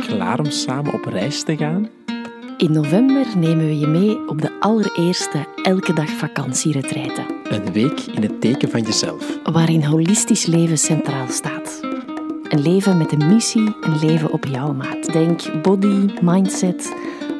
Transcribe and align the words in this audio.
Klaar 0.00 0.38
om 0.38 0.50
samen 0.50 0.92
op 0.92 1.04
reis 1.04 1.42
te 1.42 1.56
gaan? 1.56 1.88
In 2.56 2.72
november 2.72 3.26
nemen 3.36 3.66
we 3.66 3.78
je 3.78 3.86
mee 3.86 4.28
op 4.28 4.42
de 4.42 4.60
allereerste 4.60 5.46
elke 5.62 5.92
dag 5.92 6.08
vakantieretraite. 6.08 7.26
Een 7.48 7.72
week 7.72 8.00
in 8.00 8.22
het 8.22 8.40
teken 8.40 8.70
van 8.70 8.82
jezelf. 8.82 9.38
Waarin 9.42 9.84
holistisch 9.84 10.46
leven 10.46 10.78
centraal 10.78 11.28
staat. 11.28 11.80
Een 12.48 12.62
leven 12.62 12.96
met 12.96 13.12
een 13.12 13.34
missie, 13.34 13.76
een 13.80 13.98
leven 14.00 14.32
op 14.32 14.44
jouw 14.44 14.72
maat. 14.72 15.12
Denk 15.12 15.62
body, 15.62 16.14
mindset, 16.22 16.94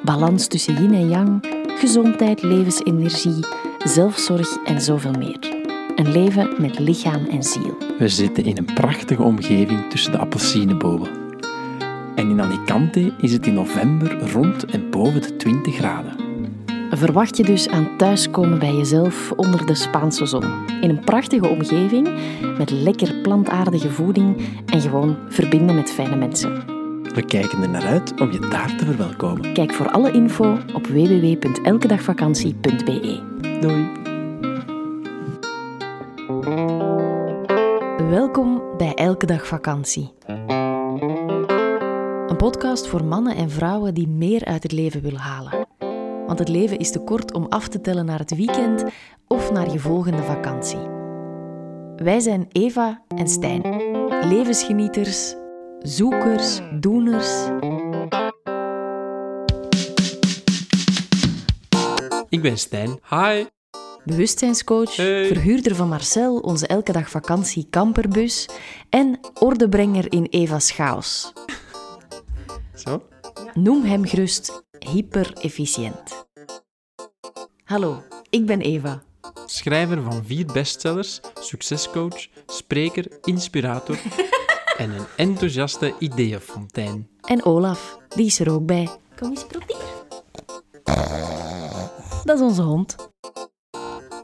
balans 0.04 0.46
tussen 0.46 0.82
yin 0.82 0.95
en 0.95 1.09
yang, 1.09 1.46
gezondheid, 1.79 2.43
levensenergie, 2.43 3.45
zelfzorg 3.84 4.57
en 4.64 4.80
zoveel 4.80 5.14
meer. 5.18 5.54
Een 5.96 6.12
leven 6.12 6.54
met 6.59 6.79
lichaam 6.79 7.27
en 7.27 7.43
ziel. 7.43 7.77
We 7.98 8.09
zitten 8.09 8.45
in 8.45 8.57
een 8.57 8.75
prachtige 8.75 9.23
omgeving 9.23 9.91
tussen 9.91 10.12
de 10.12 10.18
appelsienenbomen. 10.18 11.25
En 12.16 12.30
in 12.30 12.40
Alicante 12.40 13.12
is 13.18 13.32
het 13.32 13.46
in 13.46 13.54
november 13.54 14.30
rond 14.32 14.64
en 14.64 14.90
boven 14.90 15.22
de 15.22 15.36
20 15.36 15.75
graden. 15.75 16.12
Verwacht 16.90 17.36
je 17.36 17.42
dus 17.42 17.68
aan 17.68 17.96
thuiskomen 17.96 18.58
bij 18.58 18.75
jezelf 18.75 19.32
onder 19.32 19.66
de 19.66 19.75
Spaanse 19.75 20.26
zon. 20.26 20.44
In 20.80 20.90
een 20.90 21.04
prachtige 21.04 21.48
omgeving 21.48 22.08
met 22.58 22.70
lekker 22.70 23.14
plantaardige 23.14 23.90
voeding 23.90 24.36
en 24.66 24.80
gewoon 24.80 25.16
verbinden 25.29 25.75
met 25.75 25.92
fijne 25.92 26.16
mensen. 26.16 26.64
We 27.14 27.25
kijken 27.25 27.62
er 27.62 27.68
naar 27.68 27.86
uit 27.86 28.20
om 28.20 28.32
je 28.32 28.39
daar 28.39 28.76
te 28.76 28.84
verwelkomen. 28.84 29.53
Kijk 29.53 29.72
voor 29.72 29.90
alle 29.90 30.11
info 30.11 30.58
op 30.75 30.86
www.elkedagvakantie.be. 30.86 33.20
Doei. 33.61 33.86
Welkom 38.11 38.62
bij 38.77 38.94
Elke 38.94 39.27
Dag 39.27 39.47
Vakantie. 39.47 40.12
Een 42.36 42.42
podcast 42.42 42.86
voor 42.86 43.05
mannen 43.05 43.36
en 43.36 43.50
vrouwen 43.50 43.95
die 43.95 44.09
meer 44.09 44.45
uit 44.45 44.62
het 44.62 44.73
leven 44.73 45.03
willen 45.03 45.20
halen. 45.20 45.67
Want 46.27 46.39
het 46.39 46.48
leven 46.48 46.79
is 46.79 46.91
te 46.91 46.98
kort 46.98 47.33
om 47.33 47.47
af 47.48 47.69
te 47.69 47.81
tellen 47.81 48.05
naar 48.05 48.19
het 48.19 48.37
weekend 48.37 48.84
of 49.29 49.53
naar 49.53 49.73
je 49.73 49.79
volgende 49.79 50.23
vakantie. 50.23 50.79
Wij 51.97 52.20
zijn 52.20 52.47
Eva 52.53 53.03
en 53.09 53.29
Stijn, 53.29 53.62
levensgenieters, 54.29 55.34
zoekers, 55.79 56.61
doeners. 56.81 57.47
Ik 62.29 62.42
ben 62.42 62.59
Stijn. 62.59 62.98
Hi. 63.09 63.45
bewustzijnscoach, 64.05 64.97
Hey. 64.97 65.27
verhuurder 65.27 65.75
van 65.75 65.89
Marcel, 65.89 66.39
onze 66.39 66.67
elke 66.67 66.92
dag 66.92 67.11
vakantie 67.11 67.67
camperbus 67.70 68.48
en 68.91 69.20
ordebrenger 69.39 70.12
in 70.12 70.25
Eva's 70.31 70.70
chaos. 70.70 71.33
Zo? 72.77 73.03
Noem 73.55 73.85
hem 73.85 74.05
gerust 74.05 74.65
hyper-efficiënt. 74.79 76.27
Hallo, 77.65 78.03
ik 78.31 78.47
ben 78.47 78.61
Eva. 78.61 79.03
Schrijver 79.47 80.03
van 80.03 80.25
vier 80.25 80.47
bestsellers, 80.47 81.21
succescoach, 81.41 82.27
spreker, 82.47 83.07
inspirator 83.23 83.99
en 84.79 84.91
een 84.91 85.07
enthousiaste 85.17 85.95
ideeënfontein. 85.99 87.09
En 87.21 87.45
Olaf, 87.45 87.99
die 88.09 88.27
is 88.27 88.41
er 88.41 88.51
ook 88.51 88.67
bij. 88.67 88.89
Kom 89.17 89.31
eens 89.31 89.47
proberen. 89.47 89.85
Dat 92.25 92.37
is 92.37 92.43
onze 92.43 92.63
hond. 92.63 92.97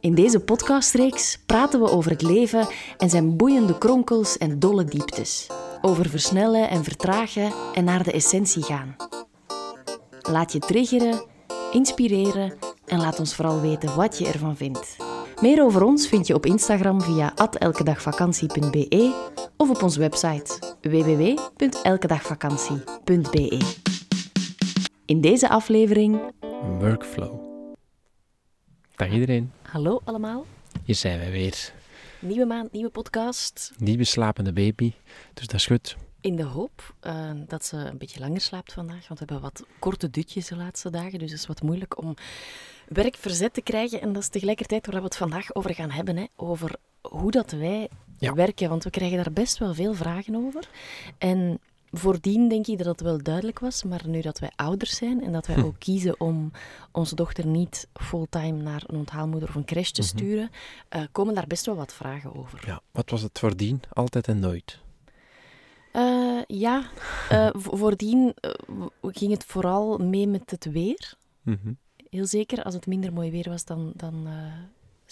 In 0.00 0.14
deze 0.14 0.40
podcastreeks 0.40 1.38
praten 1.46 1.80
we 1.80 1.90
over 1.90 2.10
het 2.10 2.22
leven 2.22 2.68
en 2.98 3.10
zijn 3.10 3.36
boeiende 3.36 3.78
kronkels 3.78 4.38
en 4.38 4.58
dolle 4.58 4.84
dieptes. 4.84 5.46
Over 5.84 6.08
versnellen 6.08 6.68
en 6.68 6.84
vertragen 6.84 7.52
en 7.74 7.84
naar 7.84 8.02
de 8.02 8.12
essentie 8.12 8.62
gaan. 8.62 8.96
Laat 10.20 10.52
je 10.52 10.58
triggeren, 10.58 11.26
inspireren 11.72 12.58
en 12.86 12.98
laat 12.98 13.18
ons 13.18 13.34
vooral 13.34 13.60
weten 13.60 13.96
wat 13.96 14.18
je 14.18 14.26
ervan 14.26 14.56
vindt. 14.56 14.96
Meer 15.40 15.62
over 15.62 15.82
ons 15.82 16.08
vind 16.08 16.26
je 16.26 16.34
op 16.34 16.46
Instagram 16.46 17.02
via 17.02 17.34
elkedagvakantie.be 17.58 19.30
of 19.56 19.70
op 19.70 19.82
onze 19.82 19.98
website 19.98 20.74
www.elkedagvakantie.be. 20.80 23.60
In 25.04 25.20
deze 25.20 25.48
aflevering, 25.48 26.20
Workflow. 26.78 27.40
Dag 28.96 29.10
iedereen. 29.10 29.52
hallo 29.62 30.00
allemaal, 30.04 30.46
Hier 30.84 30.94
zijn 30.94 31.18
wij 31.18 31.30
weer. 31.30 31.72
Nieuwe 32.22 32.46
maand, 32.46 32.72
nieuwe 32.72 32.90
podcast. 32.90 33.72
Nieuwe 33.78 34.04
slapende 34.04 34.52
baby. 34.52 34.92
Dus 35.34 35.46
dat 35.46 35.54
is 35.54 35.66
goed. 35.66 35.96
In 36.20 36.36
de 36.36 36.42
hoop 36.42 36.94
eh, 37.00 37.30
dat 37.46 37.64
ze 37.64 37.76
een 37.76 37.98
beetje 37.98 38.20
langer 38.20 38.40
slaapt 38.40 38.72
vandaag, 38.72 39.08
want 39.08 39.20
we 39.20 39.24
hebben 39.26 39.40
wat 39.40 39.64
korte 39.78 40.10
dutjes 40.10 40.46
de 40.46 40.56
laatste 40.56 40.90
dagen, 40.90 41.18
dus 41.18 41.30
het 41.30 41.40
is 41.40 41.46
wat 41.46 41.62
moeilijk 41.62 41.98
om 42.02 42.14
werk 42.88 43.16
verzet 43.16 43.54
te 43.54 43.62
krijgen. 43.62 44.00
En 44.00 44.12
dat 44.12 44.22
is 44.22 44.28
tegelijkertijd 44.28 44.86
waar 44.86 44.96
we 45.00 45.04
het 45.04 45.16
vandaag 45.16 45.54
over 45.54 45.74
gaan 45.74 45.90
hebben, 45.90 46.16
hè, 46.16 46.24
over 46.36 46.74
hoe 47.00 47.30
dat 47.30 47.50
wij 47.50 47.88
Ja. 48.18 48.34
werken, 48.34 48.68
want 48.68 48.84
we 48.84 48.90
krijgen 48.90 49.16
daar 49.16 49.32
best 49.32 49.58
wel 49.58 49.74
veel 49.74 49.94
vragen 49.94 50.34
over. 50.36 50.68
En 51.18 51.60
voordien 51.92 52.48
denk 52.48 52.66
ik 52.66 52.78
dat 52.78 52.86
het 52.86 53.00
wel 53.00 53.22
duidelijk 53.22 53.58
was, 53.58 53.82
maar 53.82 54.08
nu 54.08 54.20
dat 54.20 54.38
wij 54.38 54.50
ouders 54.56 54.96
zijn 54.96 55.22
en 55.24 55.32
dat 55.32 55.46
wij 55.46 55.62
ook 55.64 55.74
kiezen 55.78 56.20
om 56.20 56.50
onze 56.92 57.14
dochter 57.14 57.46
niet 57.46 57.88
fulltime 57.92 58.62
naar 58.62 58.82
een 58.86 58.96
onthaalmoeder 58.96 59.48
of 59.48 59.54
een 59.54 59.64
crash 59.64 59.90
te 59.90 60.02
sturen, 60.02 60.50
eh, 60.88 61.02
komen 61.12 61.34
daar 61.34 61.46
best 61.46 61.66
wel 61.66 61.74
wat 61.76 61.92
vragen 61.92 62.34
over. 62.36 62.62
Ja, 62.66 62.80
wat 62.90 63.10
was 63.10 63.22
het 63.22 63.38
voordien? 63.38 63.80
Altijd 63.92 64.28
en 64.28 64.38
nooit. 64.38 64.78
Eh, 65.92 66.40
ja, 66.46 66.82
vo- 67.52 67.76
voordien 67.76 68.34
ging 69.02 69.30
het 69.32 69.44
vooral 69.44 69.98
mee 69.98 70.26
met 70.26 70.50
het 70.50 70.64
weer. 70.64 71.14
Mhm. 71.42 71.72
Heel 72.10 72.26
zeker, 72.26 72.62
als 72.62 72.74
het 72.74 72.86
minder 72.86 73.12
mooi 73.12 73.30
weer 73.30 73.48
was, 73.50 73.64
dan, 73.64 73.92
dan 73.96 74.26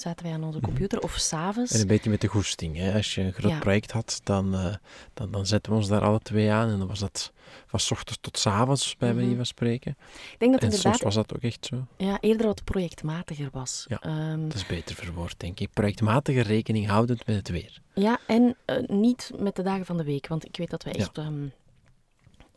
zaten 0.00 0.24
wij 0.26 0.34
aan 0.34 0.44
onze 0.44 0.60
computer. 0.60 1.00
Of 1.00 1.12
s'avonds. 1.16 1.72
En 1.72 1.80
een 1.80 1.86
beetje 1.86 2.10
met 2.10 2.20
de 2.20 2.26
goesting. 2.26 2.76
Hè? 2.76 2.92
Als 2.94 3.14
je 3.14 3.20
een 3.22 3.32
groot 3.32 3.50
Ja. 3.50 3.58
project 3.58 3.90
had, 3.90 4.20
dan, 4.24 4.54
eh, 4.54 4.74
dan, 5.14 5.30
dan 5.30 5.46
zetten 5.46 5.72
we 5.72 5.78
ons 5.78 5.88
daar 5.88 6.00
alle 6.02 6.18
twee 6.20 6.50
aan. 6.50 6.68
En 6.70 6.78
dan 6.78 6.88
was 6.88 6.98
dat 6.98 7.32
van 7.66 7.80
ochtends 7.90 8.18
tot 8.20 8.38
's 8.38 8.46
avonds, 8.46 8.96
bij 8.96 9.12
manier 9.12 9.26
Mhm. 9.28 9.36
van 9.36 9.46
spreken. 9.46 9.90
Ik 10.32 10.36
denk 10.38 10.52
dat 10.52 10.60
En 10.60 10.66
het 10.66 10.78
soms 10.80 10.84
inderdaad 10.84 11.02
was 11.02 11.14
dat 11.14 11.34
ook 11.36 11.42
echt 11.42 11.66
zo. 11.66 11.86
ja, 11.96 12.18
eerder 12.20 12.46
wat 12.46 12.64
projectmatiger 12.64 13.48
was. 13.52 13.84
Ja. 13.88 14.00
Ehm, 14.00 14.42
Dat 14.48 14.54
is 14.56 14.66
beter 14.66 14.94
verwoord, 14.96 15.40
denk 15.40 15.60
ik. 15.60 15.68
Projectmatige 15.72 16.40
rekening 16.40 16.86
houdend 16.86 17.26
met 17.26 17.36
het 17.36 17.48
weer. 17.48 17.78
ja, 17.94 18.18
en 18.26 18.56
eh, 18.64 18.76
niet 18.88 19.30
met 19.38 19.56
de 19.56 19.62
dagen 19.62 19.86
van 19.86 19.96
de 19.96 20.04
week. 20.04 20.26
Want 20.26 20.44
ik 20.44 20.56
weet 20.56 20.70
dat 20.70 20.82
wij 20.82 20.92
echt 20.92 21.18
ehm, 21.18 21.46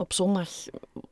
op 0.04 0.14
zondag, 0.14 0.50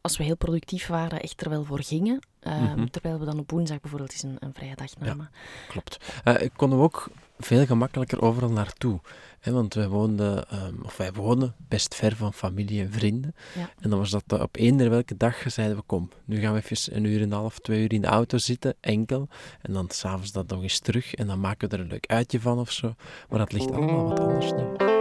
als 0.02 0.18
we 0.18 0.24
heel 0.24 0.35
productief 0.38 0.88
waren, 0.88 1.22
echt 1.22 1.41
er 1.41 1.50
wel 1.50 1.63
voor 1.63 1.84
gingen. 1.84 2.19
Ehm, 2.40 2.63
Mhm. 2.63 2.85
Terwijl 2.85 3.19
we 3.19 3.25
dan 3.25 3.40
op 3.40 3.52
woensdag 3.52 3.79
bijvoorbeeld 3.81 4.12
eens 4.12 4.24
een, 4.24 4.35
een 4.40 4.53
vrije 4.53 4.75
dag 4.75 4.97
namen. 5.00 5.29
Klopt. 5.69 5.97
Eh 6.24 6.41
ik 6.41 6.52
kon 6.56 6.74
ook 6.74 7.07
veel 7.40 7.66
gemakkelijker 7.66 8.22
overal 8.22 8.51
naartoe. 8.51 9.00
Hè, 9.40 9.51
want 9.51 9.74
wij 9.74 9.88
woonden, 9.88 10.50
ehm, 10.50 10.74
of 10.84 10.97
wij 10.97 11.13
wonen 11.13 11.56
best 11.57 11.96
ver 11.96 12.16
van 12.16 12.34
familie 12.34 12.81
en 12.81 12.91
vrienden. 12.91 13.35
Ja. 13.56 13.69
En 13.80 13.90
dan 13.90 14.00
was 14.00 14.09
dat 14.09 14.24
eh, 14.28 14.40
op 14.40 14.56
eender 14.56 14.90
welke 14.90 15.18
dag 15.18 15.44
zeiden 15.47 15.78
we, 15.78 15.84
kom, 15.85 16.09
nu 16.25 16.40
gaan 16.40 16.53
we 16.53 16.62
even 16.69 16.96
een 16.96 17.03
uur 17.03 17.18
en 17.18 17.24
een 17.24 17.31
half, 17.31 17.59
twee 17.59 17.81
uur 17.84 17.94
in 17.94 18.01
de 18.01 18.07
auto 18.07 18.38
zitten, 18.38 18.75
enkel. 18.80 19.28
En 19.62 19.74
dan 19.74 19.90
s'avonds 19.90 20.31
dat 20.31 20.47
nog 20.47 20.62
eens 20.62 20.80
terug 20.80 21.13
en 21.13 21.28
dan 21.28 21.40
maken 21.40 21.69
we 21.69 21.75
er 21.75 21.81
een 21.81 21.90
leuk 21.90 22.06
uitje 22.07 22.40
van 22.41 22.59
of 22.59 22.72
zo. 22.72 22.94
Maar 23.30 23.40
dat 23.40 23.51
ligt 23.51 23.72
allemaal 23.72 24.07
wat 24.07 24.19
anders 24.19 24.51
nu. 24.51 25.00